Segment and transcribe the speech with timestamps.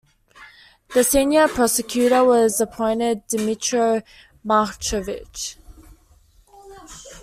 [0.95, 4.01] The Senior Prosecutor was appointed Dmytro
[4.43, 5.57] Markovych.